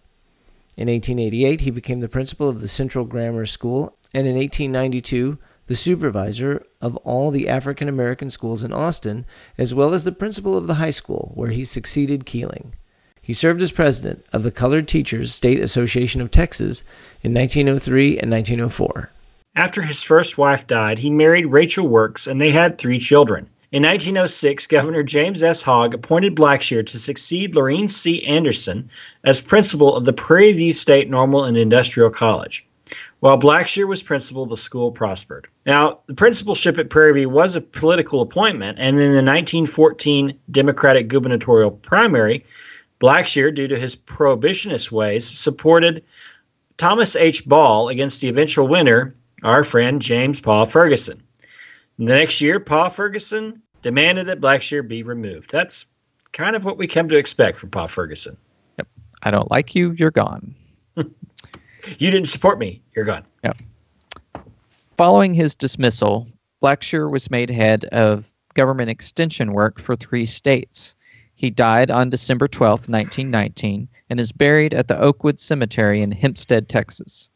In 0.77 0.87
1888, 0.87 1.61
he 1.61 1.71
became 1.71 1.99
the 1.99 2.07
principal 2.07 2.47
of 2.47 2.61
the 2.61 2.67
Central 2.67 3.05
Grammar 3.05 3.45
School, 3.45 3.97
and 4.13 4.25
in 4.25 4.35
1892, 4.35 5.37
the 5.67 5.75
supervisor 5.75 6.65
of 6.79 6.95
all 6.97 7.31
the 7.31 7.49
African 7.49 7.89
American 7.89 8.29
schools 8.29 8.63
in 8.63 8.71
Austin, 8.71 9.25
as 9.57 9.73
well 9.73 9.93
as 9.93 10.03
the 10.03 10.11
principal 10.11 10.55
of 10.55 10.67
the 10.67 10.75
high 10.75 10.91
school, 10.91 11.31
where 11.35 11.49
he 11.49 11.65
succeeded 11.65 12.25
Kealing. 12.25 12.73
He 13.21 13.33
served 13.33 13.61
as 13.61 13.71
president 13.71 14.23
of 14.31 14.43
the 14.43 14.51
Colored 14.51 14.87
Teachers 14.87 15.33
State 15.33 15.59
Association 15.59 16.21
of 16.21 16.29
Texas 16.29 16.83
in 17.23 17.33
1903 17.33 18.19
and 18.19 18.29
1904. 18.31 19.09
After 19.55 19.81
his 19.81 20.03
first 20.03 20.37
wife 20.37 20.67
died, 20.67 20.99
he 20.99 21.09
married 21.09 21.45
Rachel 21.45 21.87
Works 21.87 22.27
and 22.27 22.41
they 22.41 22.49
had 22.49 22.77
three 22.77 22.99
children. 22.99 23.49
In 23.71 23.83
1906, 23.83 24.67
Governor 24.67 25.03
James 25.03 25.41
S. 25.41 25.61
Hogg 25.61 25.93
appointed 25.93 26.35
Blackshear 26.35 26.85
to 26.85 26.99
succeed 26.99 27.55
Laurine 27.55 27.87
C. 27.87 28.25
Anderson 28.25 28.89
as 29.23 29.39
principal 29.39 29.95
of 29.95 30.03
the 30.03 30.13
Prairie 30.13 30.51
View 30.51 30.73
State 30.73 31.09
Normal 31.09 31.45
and 31.45 31.55
Industrial 31.55 32.09
College. 32.09 32.65
While 33.21 33.39
Blackshear 33.39 33.87
was 33.87 34.03
principal, 34.03 34.45
the 34.45 34.57
school 34.57 34.91
prospered. 34.91 35.47
Now, 35.65 35.99
the 36.07 36.13
principalship 36.13 36.77
at 36.77 36.89
Prairie 36.89 37.13
View 37.13 37.29
was 37.29 37.55
a 37.55 37.61
political 37.61 38.21
appointment, 38.21 38.77
and 38.79 38.97
in 38.97 39.13
the 39.13 39.23
1914 39.23 40.37
Democratic 40.51 41.07
gubernatorial 41.07 41.71
primary, 41.71 42.45
Blackshear, 42.99 43.55
due 43.55 43.69
to 43.69 43.79
his 43.79 43.95
prohibitionist 43.95 44.91
ways, 44.91 45.25
supported 45.25 46.03
Thomas 46.77 47.15
H. 47.15 47.45
Ball 47.45 47.89
against 47.89 48.21
the 48.21 48.29
eventual 48.29 48.67
winner, 48.67 49.15
our 49.45 49.63
friend 49.63 50.01
James 50.01 50.41
Paul 50.41 50.65
Ferguson. 50.65 51.21
The 51.97 52.05
next 52.05 52.41
year, 52.41 52.59
Paul 52.59 52.89
Ferguson 52.89 53.61
demanded 53.81 54.27
that 54.27 54.41
Blackshear 54.41 54.85
be 54.85 55.03
removed. 55.03 55.51
That's 55.51 55.85
kind 56.33 56.55
of 56.55 56.65
what 56.65 56.77
we 56.77 56.87
come 56.87 57.07
to 57.09 57.17
expect 57.17 57.57
from 57.57 57.69
Paul 57.69 57.87
Ferguson. 57.87 58.35
Yep. 58.77 58.87
I 59.23 59.31
don't 59.31 59.49
like 59.49 59.75
you, 59.75 59.91
you're 59.91 60.11
gone. 60.11 60.55
You 61.99 62.09
didn't 62.09 62.27
support 62.29 62.57
me. 62.57 62.81
You're 62.95 63.05
gone. 63.05 63.25
Yep. 63.43 63.57
Following 64.97 65.33
his 65.33 65.55
dismissal, 65.55 66.27
Blackshear 66.61 67.11
was 67.11 67.29
made 67.29 67.49
head 67.49 67.85
of 67.85 68.25
government 68.55 68.89
extension 68.89 69.53
work 69.53 69.79
for 69.79 69.95
three 69.95 70.25
states. 70.25 70.95
He 71.35 71.49
died 71.49 71.91
on 71.91 72.09
December 72.09 72.47
12, 72.47 72.89
1919, 72.89 73.87
and 74.09 74.19
is 74.19 74.31
buried 74.31 74.73
at 74.73 74.87
the 74.87 74.97
Oakwood 74.97 75.39
Cemetery 75.39 76.01
in 76.01 76.11
Hempstead, 76.11 76.69
Texas. 76.69 77.29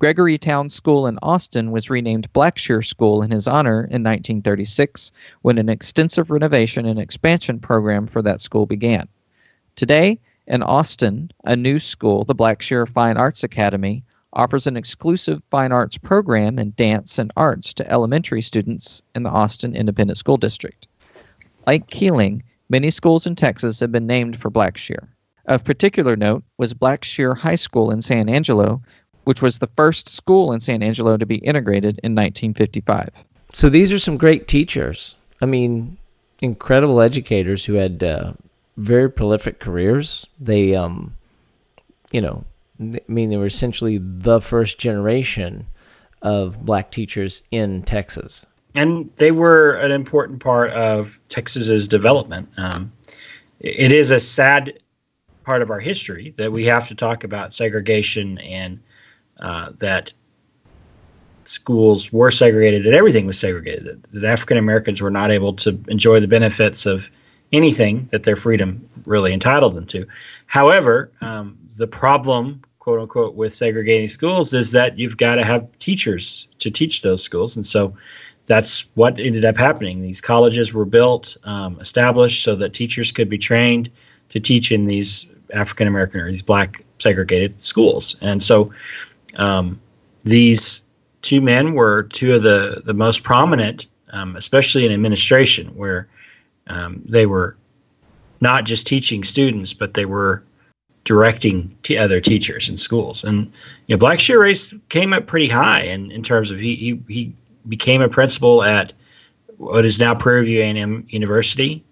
Gregorytown 0.00 0.70
School 0.70 1.06
in 1.06 1.18
Austin 1.22 1.72
was 1.72 1.90
renamed 1.90 2.32
Blackshear 2.32 2.82
School 2.82 3.22
in 3.22 3.30
his 3.30 3.46
honor 3.46 3.80
in 3.80 4.02
1936 4.02 5.12
when 5.42 5.58
an 5.58 5.68
extensive 5.68 6.30
renovation 6.30 6.86
and 6.86 6.98
expansion 6.98 7.58
program 7.58 8.06
for 8.06 8.22
that 8.22 8.40
school 8.40 8.64
began. 8.64 9.06
Today, 9.76 10.18
in 10.46 10.62
Austin, 10.62 11.30
a 11.44 11.54
new 11.54 11.78
school, 11.78 12.24
the 12.24 12.34
Blackshear 12.34 12.88
Fine 12.88 13.18
Arts 13.18 13.44
Academy, 13.44 14.02
offers 14.32 14.66
an 14.66 14.76
exclusive 14.76 15.42
fine 15.50 15.70
arts 15.70 15.98
program 15.98 16.58
in 16.58 16.72
dance 16.76 17.18
and 17.18 17.30
arts 17.36 17.74
to 17.74 17.90
elementary 17.90 18.40
students 18.40 19.02
in 19.14 19.22
the 19.22 19.30
Austin 19.30 19.76
Independent 19.76 20.16
School 20.16 20.38
District. 20.38 20.88
Like 21.66 21.88
Kealing, 21.88 22.40
many 22.70 22.88
schools 22.88 23.26
in 23.26 23.34
Texas 23.34 23.80
have 23.80 23.92
been 23.92 24.06
named 24.06 24.40
for 24.40 24.50
Blackshear. 24.50 25.08
Of 25.46 25.64
particular 25.64 26.16
note 26.16 26.44
was 26.58 26.74
Blackshear 26.74 27.36
High 27.36 27.56
School 27.56 27.90
in 27.90 28.00
San 28.02 28.28
Angelo, 28.28 28.82
which 29.30 29.42
was 29.42 29.60
the 29.60 29.68
first 29.76 30.08
school 30.08 30.52
in 30.52 30.58
San 30.58 30.82
Angelo 30.82 31.16
to 31.16 31.24
be 31.24 31.36
integrated 31.36 32.00
in 32.02 32.16
1955. 32.16 33.10
So 33.54 33.68
these 33.68 33.92
are 33.92 33.98
some 34.00 34.16
great 34.16 34.48
teachers. 34.48 35.14
I 35.40 35.46
mean, 35.46 35.98
incredible 36.42 37.00
educators 37.00 37.64
who 37.64 37.74
had 37.74 38.02
uh, 38.02 38.32
very 38.76 39.08
prolific 39.08 39.60
careers. 39.60 40.26
They, 40.40 40.74
um, 40.74 41.14
you 42.10 42.20
know, 42.20 42.42
I 42.80 42.98
mean, 43.06 43.30
they 43.30 43.36
were 43.36 43.46
essentially 43.46 44.00
the 44.02 44.40
first 44.40 44.80
generation 44.80 45.64
of 46.22 46.66
black 46.66 46.90
teachers 46.90 47.44
in 47.52 47.84
Texas. 47.84 48.44
And 48.74 49.08
they 49.14 49.30
were 49.30 49.74
an 49.74 49.92
important 49.92 50.40
part 50.40 50.72
of 50.72 51.20
Texas's 51.28 51.86
development. 51.86 52.48
Um, 52.56 52.90
it 53.60 53.92
is 53.92 54.10
a 54.10 54.18
sad 54.18 54.76
part 55.44 55.62
of 55.62 55.70
our 55.70 55.78
history 55.78 56.34
that 56.36 56.50
we 56.50 56.64
have 56.64 56.88
to 56.88 56.96
talk 56.96 57.22
about 57.22 57.54
segregation 57.54 58.38
and 58.38 58.80
uh, 59.40 59.72
that 59.78 60.12
schools 61.44 62.12
were 62.12 62.30
segregated, 62.30 62.84
that 62.84 62.94
everything 62.94 63.26
was 63.26 63.38
segregated, 63.38 63.84
that, 63.84 64.12
that 64.12 64.24
African 64.24 64.56
Americans 64.56 65.02
were 65.02 65.10
not 65.10 65.30
able 65.30 65.54
to 65.54 65.82
enjoy 65.88 66.20
the 66.20 66.28
benefits 66.28 66.86
of 66.86 67.10
anything 67.52 68.08
that 68.12 68.22
their 68.22 68.36
freedom 68.36 68.88
really 69.04 69.32
entitled 69.32 69.74
them 69.74 69.86
to. 69.86 70.06
However, 70.46 71.10
um, 71.20 71.58
the 71.76 71.86
problem, 71.86 72.62
quote 72.78 73.00
unquote, 73.00 73.34
with 73.34 73.54
segregating 73.54 74.08
schools 74.08 74.54
is 74.54 74.72
that 74.72 74.98
you've 74.98 75.16
got 75.16 75.36
to 75.36 75.44
have 75.44 75.76
teachers 75.78 76.46
to 76.58 76.70
teach 76.70 77.02
those 77.02 77.22
schools. 77.22 77.56
And 77.56 77.66
so 77.66 77.96
that's 78.46 78.86
what 78.94 79.18
ended 79.18 79.44
up 79.44 79.56
happening. 79.56 80.00
These 80.00 80.20
colleges 80.20 80.72
were 80.72 80.84
built, 80.84 81.36
um, 81.44 81.80
established 81.80 82.42
so 82.42 82.56
that 82.56 82.72
teachers 82.72 83.12
could 83.12 83.28
be 83.28 83.38
trained 83.38 83.90
to 84.30 84.40
teach 84.40 84.70
in 84.70 84.86
these 84.86 85.28
African 85.52 85.88
American 85.88 86.20
or 86.20 86.30
these 86.30 86.42
black 86.42 86.84
segregated 86.98 87.60
schools. 87.60 88.16
And 88.20 88.42
so 88.42 88.72
um, 89.36 89.80
these 90.22 90.82
two 91.22 91.40
men 91.40 91.74
were 91.74 92.04
two 92.04 92.34
of 92.34 92.42
the, 92.42 92.82
the 92.84 92.94
most 92.94 93.22
prominent, 93.22 93.86
um, 94.10 94.36
especially 94.36 94.86
in 94.86 94.92
administration, 94.92 95.68
where 95.76 96.08
um, 96.66 97.02
they 97.04 97.26
were 97.26 97.56
not 98.40 98.64
just 98.64 98.86
teaching 98.86 99.24
students, 99.24 99.74
but 99.74 99.94
they 99.94 100.06
were 100.06 100.42
directing 101.04 101.76
t- 101.82 101.98
other 101.98 102.20
teachers 102.20 102.68
in 102.68 102.76
schools. 102.76 103.24
And 103.24 103.52
you 103.86 103.96
know, 103.96 104.04
Blackshear 104.04 104.38
race 104.38 104.74
came 104.88 105.12
up 105.12 105.26
pretty 105.26 105.48
high 105.48 105.82
in, 105.82 106.10
in 106.10 106.22
terms 106.22 106.50
of 106.50 106.58
he, 106.58 106.76
he 106.76 107.02
he 107.08 107.34
became 107.68 108.02
a 108.02 108.08
principal 108.08 108.62
at 108.62 108.92
what 109.56 109.84
is 109.84 109.98
now 109.98 110.14
Prairie 110.14 110.46
View 110.46 110.60
A&M 110.62 111.06
University. 111.10 111.84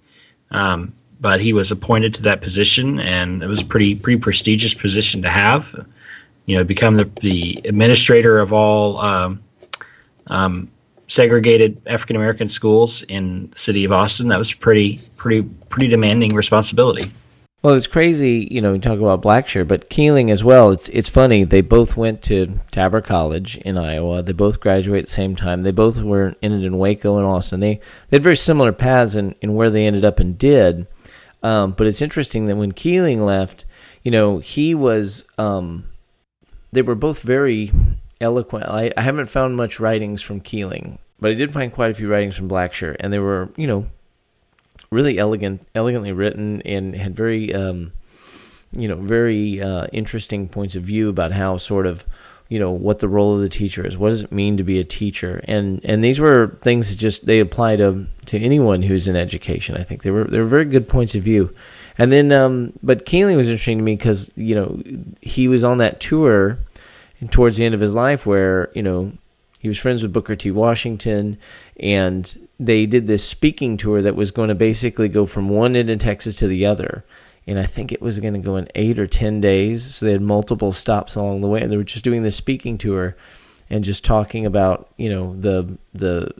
Um, 0.50 0.95
but 1.21 1.40
he 1.40 1.52
was 1.52 1.73
appointed 1.73 2.14
to 2.14 2.23
that 2.23 2.40
position, 2.40 3.00
and 3.00 3.42
it 3.42 3.47
was 3.47 3.62
a 3.62 3.66
pretty 3.66 3.95
pretty 3.95 4.21
prestigious 4.21 4.75
position 4.75 5.23
to 5.23 5.28
have. 5.28 5.75
You 6.48 6.56
know, 6.56 6.64
become 6.64 6.96
the 6.96 7.04
the 7.20 7.60
administrator 7.66 8.38
of 8.38 8.54
all 8.54 8.96
um, 8.98 9.38
um, 10.28 10.70
segregated 11.06 11.82
African 11.86 12.16
American 12.16 12.48
schools 12.48 13.02
in 13.02 13.50
the 13.50 13.58
city 13.58 13.84
of 13.84 13.92
Austin. 13.92 14.28
That 14.28 14.38
was 14.38 14.54
pretty 14.54 14.98
pretty 15.18 15.42
pretty 15.68 15.88
demanding 15.88 16.34
responsibility. 16.34 17.12
Well, 17.60 17.74
it's 17.74 17.86
crazy, 17.88 18.46
you 18.50 18.60
know, 18.60 18.72
you 18.72 18.78
talk 18.78 19.00
about 19.00 19.20
Blackshear, 19.20 19.66
but 19.66 19.90
Kealing 19.90 20.30
as 20.30 20.42
well. 20.42 20.70
It's 20.70 20.88
it's 20.88 21.10
funny. 21.10 21.44
They 21.44 21.60
both 21.60 21.96
went 21.98 22.22
to 22.22 22.60
Tabor 22.70 23.02
College 23.02 23.58
in 23.58 23.76
Iowa. 23.76 24.22
They 24.22 24.32
both 24.32 24.58
graduated 24.58 25.04
at 25.04 25.08
the 25.08 25.14
same 25.14 25.36
time. 25.36 25.60
They 25.60 25.72
both 25.72 25.98
were 25.98 26.34
ended 26.40 26.64
in 26.64 26.78
Waco 26.78 27.18
and 27.18 27.26
Austin. 27.26 27.60
They 27.60 27.80
they 28.08 28.16
had 28.16 28.22
very 28.22 28.36
similar 28.36 28.72
paths 28.72 29.16
in, 29.16 29.34
in 29.42 29.52
where 29.52 29.68
they 29.68 29.86
ended 29.86 30.04
up 30.06 30.18
and 30.18 30.38
did. 30.38 30.86
Um, 31.42 31.72
but 31.72 31.86
it's 31.86 32.00
interesting 32.00 32.46
that 32.46 32.56
when 32.56 32.72
Kealing 32.72 33.18
left, 33.18 33.66
you 34.02 34.10
know, 34.10 34.38
he 34.38 34.74
was. 34.74 35.24
Um, 35.36 35.88
they 36.72 36.82
were 36.82 36.94
both 36.94 37.22
very 37.22 37.72
eloquent. 38.20 38.66
I, 38.66 38.92
I 38.96 39.02
haven't 39.02 39.26
found 39.26 39.56
much 39.56 39.80
writings 39.80 40.22
from 40.22 40.40
Kealing, 40.40 40.98
but 41.20 41.30
I 41.30 41.34
did 41.34 41.52
find 41.52 41.72
quite 41.72 41.90
a 41.90 41.94
few 41.94 42.10
writings 42.10 42.37
from 42.37 42.48
Blackshear, 42.48 42.96
and 43.00 43.12
they 43.12 43.18
were, 43.18 43.50
you 43.56 43.66
know, 43.66 43.87
really 44.90 45.18
elegant, 45.18 45.66
elegantly 45.75 46.12
written, 46.12 46.62
and 46.62 46.94
had 46.94 47.14
very, 47.14 47.54
um, 47.54 47.92
you 48.72 48.88
know, 48.88 48.96
very 48.96 49.60
uh, 49.60 49.87
interesting 49.92 50.48
points 50.48 50.76
of 50.76 50.82
view 50.82 51.08
about 51.08 51.32
how 51.32 51.56
sort 51.56 51.87
of 51.87 52.04
you 52.48 52.58
know 52.58 52.70
what 52.70 52.98
the 52.98 53.08
role 53.08 53.34
of 53.34 53.40
the 53.40 53.48
teacher 53.48 53.87
is. 53.87 53.96
What 53.96 54.10
does 54.10 54.22
it 54.22 54.32
mean 54.32 54.56
to 54.56 54.64
be 54.64 54.78
a 54.78 54.84
teacher? 54.84 55.42
And 55.44 55.84
and 55.84 56.02
these 56.02 56.18
were 56.18 56.58
things 56.62 56.90
that 56.90 56.96
just 56.96 57.26
they 57.26 57.40
apply 57.40 57.76
to 57.76 58.06
to 58.26 58.38
anyone 58.38 58.82
who's 58.82 59.06
in 59.06 59.16
education. 59.16 59.76
I 59.76 59.82
think 59.82 60.02
they 60.02 60.10
were 60.10 60.25
they 60.25 60.38
were 60.38 60.46
very 60.46 60.64
good 60.64 60.88
points 60.88 61.14
of 61.14 61.22
view. 61.22 61.52
And 61.98 62.12
then, 62.12 62.30
um, 62.32 62.72
but 62.82 63.04
Kealing 63.04 63.36
was 63.36 63.48
interesting 63.48 63.78
to 63.78 63.84
me 63.84 63.96
because 63.96 64.30
you 64.36 64.54
know 64.54 64.80
he 65.20 65.48
was 65.48 65.64
on 65.64 65.78
that 65.78 66.00
tour 66.00 66.58
towards 67.30 67.56
the 67.56 67.64
end 67.64 67.74
of 67.74 67.80
his 67.80 67.94
life 67.94 68.24
where 68.24 68.70
you 68.74 68.82
know 68.82 69.12
he 69.60 69.68
was 69.68 69.78
friends 69.78 70.02
with 70.02 70.12
Booker 70.12 70.36
T. 70.36 70.50
Washington, 70.52 71.38
and 71.78 72.48
they 72.60 72.86
did 72.86 73.06
this 73.06 73.26
speaking 73.26 73.76
tour 73.76 74.00
that 74.02 74.14
was 74.14 74.30
going 74.30 74.48
to 74.48 74.54
basically 74.54 75.08
go 75.08 75.26
from 75.26 75.48
one 75.48 75.74
end 75.74 75.90
of 75.90 75.98
Texas 75.98 76.36
to 76.36 76.46
the 76.46 76.66
other 76.66 77.04
and 77.48 77.58
I 77.58 77.64
think 77.64 77.92
it 77.92 78.02
was 78.02 78.20
going 78.20 78.34
to 78.34 78.40
go 78.40 78.56
in 78.56 78.68
eight 78.74 78.98
or 78.98 79.06
ten 79.06 79.40
days. 79.40 79.94
So 79.94 80.04
they 80.04 80.12
had 80.12 80.20
multiple 80.20 80.70
stops 80.70 81.16
along 81.16 81.40
the 81.40 81.48
way, 81.48 81.62
and 81.62 81.72
they 81.72 81.78
were 81.78 81.82
just 81.82 82.04
doing 82.04 82.22
this 82.22 82.36
speaking 82.36 82.76
tour 82.76 83.16
and 83.70 83.82
just 83.82 84.04
talking 84.04 84.44
about 84.44 84.92
you 84.98 85.08
know 85.08 85.34
the 85.34 85.78
the 85.94 86.30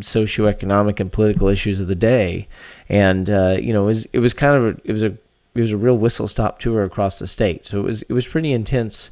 socioeconomic 0.00 1.00
and 1.00 1.12
political 1.12 1.48
issues 1.48 1.80
of 1.80 1.88
the 1.88 1.94
day, 1.94 2.48
and 2.88 3.28
uh, 3.30 3.56
you 3.60 3.72
know 3.72 3.84
it 3.84 3.86
was 3.86 4.04
it 4.06 4.18
was 4.18 4.34
kind 4.34 4.56
of 4.56 4.64
a, 4.64 4.80
it 4.84 4.92
was 4.92 5.02
a 5.02 5.16
it 5.54 5.60
was 5.60 5.72
a 5.72 5.76
real 5.76 5.96
whistle 5.96 6.28
stop 6.28 6.58
tour 6.58 6.84
across 6.84 7.18
the 7.18 7.26
state. 7.26 7.64
So 7.64 7.80
it 7.80 7.84
was 7.84 8.02
it 8.02 8.12
was 8.12 8.26
pretty 8.26 8.52
intense. 8.52 9.10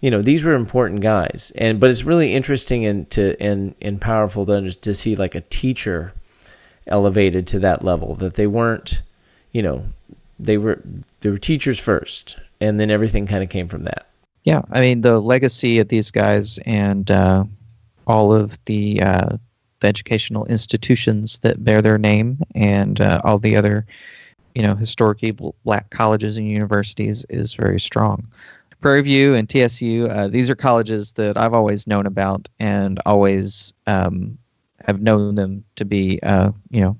You 0.00 0.10
know 0.10 0.22
these 0.22 0.44
were 0.44 0.54
important 0.54 1.00
guys, 1.00 1.52
and 1.56 1.80
but 1.80 1.90
it's 1.90 2.04
really 2.04 2.34
interesting 2.34 2.84
and 2.84 3.08
to 3.10 3.40
and 3.40 3.74
and 3.80 4.00
powerful 4.00 4.46
to 4.46 4.72
to 4.72 4.94
see 4.94 5.16
like 5.16 5.34
a 5.34 5.40
teacher 5.42 6.12
elevated 6.86 7.46
to 7.48 7.58
that 7.58 7.84
level 7.84 8.14
that 8.14 8.34
they 8.34 8.46
weren't 8.46 9.02
you 9.52 9.62
know 9.62 9.84
they 10.38 10.56
were 10.56 10.80
they 11.20 11.30
were 11.30 11.38
teachers 11.38 11.78
first, 11.78 12.38
and 12.60 12.78
then 12.78 12.90
everything 12.90 13.26
kind 13.26 13.42
of 13.42 13.50
came 13.50 13.68
from 13.68 13.84
that. 13.84 14.06
Yeah, 14.44 14.62
I 14.70 14.80
mean 14.80 15.00
the 15.00 15.20
legacy 15.20 15.78
of 15.78 15.88
these 15.88 16.10
guys 16.10 16.58
and 16.64 17.10
uh, 17.10 17.44
all 18.06 18.32
of 18.32 18.58
the 18.64 19.02
uh, 19.02 19.36
the 19.80 19.88
educational 19.88 20.44
institutions 20.46 21.38
that 21.38 21.62
bear 21.62 21.82
their 21.82 21.98
name 21.98 22.38
and 22.54 23.00
uh, 23.00 23.20
all 23.24 23.38
the 23.38 23.56
other 23.56 23.86
you 24.54 24.62
know 24.62 24.74
historically 24.74 25.30
black 25.64 25.90
colleges 25.90 26.36
and 26.36 26.48
universities 26.48 27.24
is 27.28 27.54
very 27.54 27.80
strong. 27.80 28.26
Prairie 28.80 29.02
View 29.02 29.34
and 29.34 29.48
TSU, 29.48 30.06
uh, 30.08 30.28
these 30.28 30.48
are 30.50 30.54
colleges 30.54 31.12
that 31.12 31.36
I've 31.36 31.54
always 31.54 31.86
known 31.86 32.06
about 32.06 32.48
and 32.60 33.00
always 33.04 33.74
um, 33.88 34.38
have 34.84 35.00
known 35.00 35.34
them 35.34 35.64
to 35.76 35.84
be, 35.84 36.22
uh, 36.22 36.52
you 36.70 36.80
know, 36.80 36.96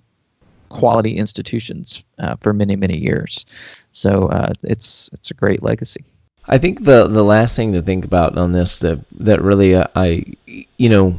quality 0.71 1.17
institutions 1.17 2.03
uh, 2.19 2.37
for 2.41 2.53
many 2.53 2.77
many 2.77 2.97
years. 2.97 3.47
So 3.93 4.29
uh, 4.29 4.53
it's 4.63 5.11
it's 5.13 5.31
a 5.31 5.35
great 5.35 5.63
legacy. 5.63 6.05
I 6.47 6.59
think 6.59 6.85
the 6.85 7.07
the 7.07 7.25
last 7.25 7.57
thing 7.57 7.73
to 7.73 7.83
think 7.83 8.05
about 8.05 8.37
on 8.39 8.53
this 8.53 8.79
that 8.79 9.01
that 9.19 9.43
really 9.43 9.75
uh, 9.75 9.87
I 9.95 10.25
you 10.47 10.89
know 10.89 11.19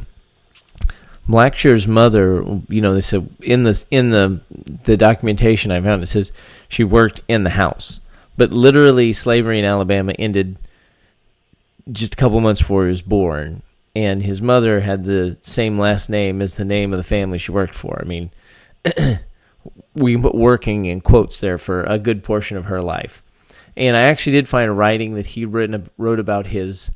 Blackshear's 1.30 1.86
mother 1.86 2.42
you 2.68 2.80
know 2.80 2.94
they 2.94 3.00
said 3.00 3.28
in 3.40 3.62
the 3.62 3.84
in 3.90 4.10
the 4.10 4.40
the 4.84 4.96
documentation 4.96 5.70
I 5.70 5.80
found 5.80 6.02
it 6.02 6.06
says 6.06 6.32
she 6.68 6.84
worked 6.84 7.20
in 7.28 7.44
the 7.44 7.50
house. 7.50 8.00
But 8.36 8.52
literally 8.52 9.12
slavery 9.12 9.58
in 9.58 9.64
Alabama 9.64 10.12
ended 10.18 10.56
just 11.92 12.14
a 12.14 12.16
couple 12.16 12.40
months 12.40 12.62
before 12.62 12.84
he 12.84 12.90
was 12.90 13.02
born. 13.02 13.62
And 13.94 14.22
his 14.22 14.40
mother 14.40 14.80
had 14.80 15.04
the 15.04 15.36
same 15.42 15.78
last 15.78 16.08
name 16.08 16.40
as 16.40 16.54
the 16.54 16.64
name 16.64 16.92
of 16.92 16.96
the 16.96 17.04
family 17.04 17.38
she 17.38 17.52
worked 17.52 17.74
for. 17.74 18.00
I 18.00 18.04
mean 18.04 18.30
we 19.94 20.16
put 20.16 20.34
working 20.34 20.86
in 20.86 21.00
quotes 21.00 21.40
there 21.40 21.58
for 21.58 21.82
a 21.84 21.98
good 21.98 22.22
portion 22.22 22.56
of 22.56 22.66
her 22.66 22.80
life. 22.80 23.22
And 23.76 23.96
I 23.96 24.02
actually 24.02 24.32
did 24.32 24.48
find 24.48 24.68
a 24.68 24.72
writing 24.72 25.14
that 25.14 25.26
he 25.26 25.44
written, 25.44 25.88
wrote 25.96 26.20
about 26.20 26.48
his 26.48 26.90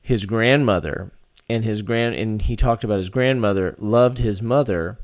his 0.00 0.26
grandmother 0.26 1.10
and 1.48 1.64
his 1.64 1.82
grand 1.82 2.14
and 2.14 2.42
he 2.42 2.56
talked 2.56 2.84
about 2.84 2.98
his 2.98 3.10
grandmother 3.10 3.74
loved 3.78 4.18
his 4.18 4.40
mother 4.40 4.98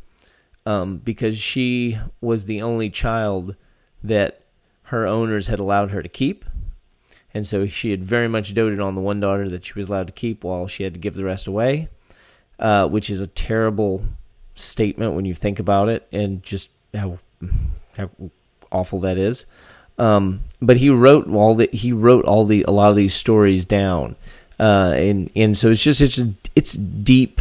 um, 0.66 0.98
because 0.98 1.38
she 1.38 1.98
was 2.20 2.44
the 2.44 2.62
only 2.62 2.90
child 2.90 3.56
that 4.02 4.42
her 4.84 5.06
owners 5.06 5.48
had 5.48 5.58
allowed 5.58 5.90
her 5.90 6.02
to 6.02 6.08
keep. 6.08 6.44
And 7.32 7.46
so 7.46 7.66
she 7.66 7.92
had 7.92 8.02
very 8.02 8.28
much 8.28 8.54
doted 8.54 8.80
on 8.80 8.94
the 8.94 9.00
one 9.00 9.20
daughter 9.20 9.48
that 9.48 9.64
she 9.64 9.74
was 9.74 9.88
allowed 9.88 10.08
to 10.08 10.12
keep 10.12 10.42
while 10.42 10.66
she 10.66 10.82
had 10.82 10.94
to 10.94 11.00
give 11.00 11.14
the 11.14 11.24
rest 11.24 11.46
away, 11.46 11.88
uh, 12.58 12.88
which 12.88 13.08
is 13.08 13.20
a 13.20 13.26
terrible 13.26 14.04
statement 14.54 15.14
when 15.14 15.24
you 15.24 15.34
think 15.34 15.58
about 15.58 15.88
it 15.88 16.06
and 16.12 16.42
just 16.42 16.70
how 16.92 17.18
how 17.96 18.10
awful 18.72 19.00
that 19.00 19.16
is. 19.16 19.46
Um, 19.98 20.40
but 20.60 20.78
he 20.78 20.90
wrote 20.90 21.28
all 21.28 21.54
the 21.54 21.68
he 21.72 21.92
wrote 21.92 22.24
all 22.24 22.44
the 22.44 22.64
a 22.66 22.70
lot 22.70 22.90
of 22.90 22.96
these 22.96 23.14
stories 23.14 23.64
down, 23.64 24.16
uh, 24.60 24.92
and 24.94 25.32
and 25.34 25.56
so 25.56 25.70
it's 25.70 25.82
just 25.82 26.02
it's 26.02 26.20
it's 26.54 26.74
deep 26.74 27.40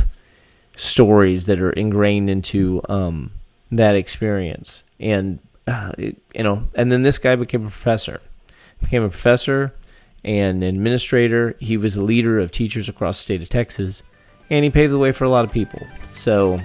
stories 0.78 1.46
that 1.48 1.60
are 1.60 1.72
ingrained 1.72 2.30
into 2.30 2.82
um, 2.88 3.32
that 3.72 3.96
experience, 3.96 4.86
and 5.02 5.40
uh, 5.68 5.92
it, 5.98 6.16
you 6.34 6.44
know, 6.44 6.66
and 6.76 6.92
then 6.92 7.02
this 7.02 7.18
guy 7.18 7.36
became 7.36 7.66
a 7.66 7.70
professor, 7.70 8.22
became 8.80 9.04
a 9.04 9.10
professor 9.10 9.74
and 10.24 10.64
administrator. 10.64 11.58
He 11.60 11.76
was 11.76 11.98
a 11.98 12.04
leader 12.04 12.40
of 12.40 12.52
teachers 12.52 12.88
across 12.88 13.18
the 13.18 13.24
state 13.24 13.42
of 13.42 13.50
Texas, 13.50 14.02
and 14.50 14.64
he 14.64 14.72
paved 14.72 14.94
the 14.94 14.98
way 14.98 15.12
for 15.12 15.26
a 15.26 15.30
lot 15.30 15.44
of 15.44 15.52
people. 15.52 15.86
So 16.16 16.58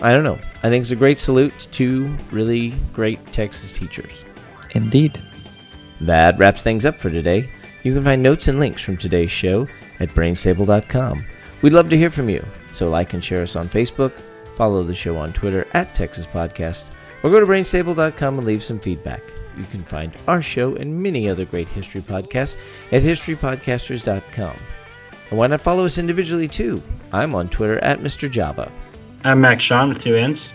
I 0.00 0.12
don't 0.12 0.24
know. 0.24 0.38
I 0.62 0.70
think 0.70 0.80
it's 0.80 0.90
a 0.90 0.96
great 0.96 1.18
salute 1.18 1.68
to 1.72 2.16
really 2.30 2.70
great 2.94 3.24
Texas 3.28 3.70
teachers. 3.70 4.24
Indeed. 4.70 5.22
That 6.00 6.38
wraps 6.38 6.62
things 6.62 6.86
up 6.86 6.98
for 6.98 7.10
today. 7.10 7.50
You 7.82 7.92
can 7.94 8.04
find 8.04 8.22
notes 8.22 8.48
and 8.48 8.60
links 8.60 8.82
from 8.82 8.96
today's 8.96 9.30
show 9.30 9.66
at 9.98 10.08
brainstable.com. 10.10 11.24
We'd 11.62 11.72
love 11.72 11.90
to 11.90 11.98
hear 11.98 12.10
from 12.10 12.28
you, 12.28 12.44
so 12.72 12.88
like 12.88 13.12
and 13.12 13.22
share 13.22 13.42
us 13.42 13.56
on 13.56 13.68
Facebook, 13.68 14.12
follow 14.56 14.82
the 14.82 14.94
show 14.94 15.16
on 15.16 15.32
Twitter 15.32 15.66
at 15.74 15.94
Texas 15.94 16.26
Podcast, 16.26 16.84
or 17.22 17.30
go 17.30 17.40
to 17.40 17.46
brainstable.com 17.46 18.38
and 18.38 18.46
leave 18.46 18.62
some 18.62 18.80
feedback. 18.80 19.22
You 19.56 19.64
can 19.64 19.82
find 19.82 20.12
our 20.28 20.40
show 20.42 20.76
and 20.76 21.02
many 21.02 21.28
other 21.28 21.44
great 21.44 21.68
history 21.68 22.00
podcasts 22.00 22.56
at 22.90 23.02
historypodcasters.com. 23.02 24.56
And 25.30 25.38
why 25.38 25.46
not 25.46 25.60
follow 25.60 25.84
us 25.84 25.98
individually 25.98 26.48
too? 26.48 26.82
I'm 27.12 27.34
on 27.34 27.48
Twitter 27.48 27.78
at 27.78 28.00
Mr. 28.00 28.30
Java. 28.30 28.70
I'm 29.24 29.40
Max 29.40 29.64
Sean 29.64 29.90
with 29.90 30.00
two 30.00 30.16
N's. 30.16 30.52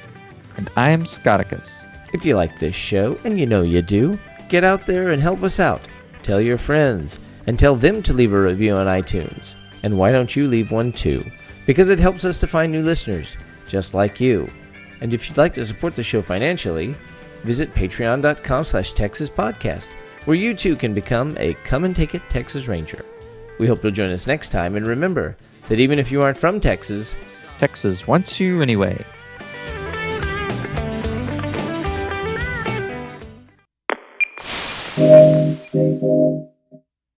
And 0.58 0.70
I'm 0.76 1.04
Scotticus. 1.04 1.86
If 2.14 2.26
you 2.26 2.36
like 2.36 2.60
this 2.60 2.76
show, 2.76 3.20
and 3.24 3.40
you 3.40 3.46
know 3.46 3.62
you 3.62 3.82
do, 3.82 4.18
get 4.50 4.64
out 4.64 4.82
there 4.82 5.10
and 5.10 5.22
help 5.22 5.44
us 5.44 5.60
out 5.60 5.82
tell 6.24 6.42
your 6.42 6.58
friends, 6.58 7.20
and 7.46 7.58
tell 7.58 7.76
them 7.76 8.04
to 8.04 8.14
leave 8.14 8.34
a 8.34 8.42
review 8.42 8.76
on 8.76 8.88
iTunes. 8.88 9.56
And 9.84 9.98
why 9.98 10.12
don't 10.12 10.36
you 10.36 10.48
leave 10.48 10.72
one 10.72 10.92
too? 10.92 11.24
Because 11.66 11.90
it 11.90 12.00
helps 12.00 12.26
us 12.26 12.40
to 12.40 12.48
find 12.48 12.72
new 12.72 12.84
listeners, 12.84 13.38
just 13.68 13.94
like 13.94 14.20
you. 14.20 14.50
And 15.02 15.14
if 15.14 15.28
you'd 15.30 15.38
like 15.38 15.54
to 15.56 15.66
support 15.66 15.96
the 15.96 16.04
show 16.04 16.22
financially, 16.22 16.96
visit 17.44 17.74
patreon.com 17.74 18.64
slash 18.64 18.94
Texas 18.94 19.30
Podcast, 19.30 19.90
where 20.26 20.38
you 20.38 20.54
too 20.54 20.76
can 20.76 20.94
become 20.94 21.36
a 21.38 21.54
Come 21.64 21.84
and 21.84 21.96
Take 21.96 22.16
It 22.16 22.22
Texas 22.30 22.68
Ranger. 22.68 23.06
We 23.60 23.68
hope 23.68 23.84
you'll 23.84 23.92
join 23.92 24.10
us 24.10 24.28
next 24.28 24.50
time, 24.50 24.76
and 24.76 24.86
remember 24.86 25.36
that 25.68 25.80
even 25.80 26.00
if 26.00 26.12
you 26.12 26.22
aren't 26.22 26.38
from 26.38 26.60
Texas, 26.60 27.16
Texas 27.60 28.08
wants 28.08 28.40
you 28.40 28.62
anyway. 28.62 29.06
Yeah. 34.98 35.27
Thank 35.78 36.02
you. 36.02 36.27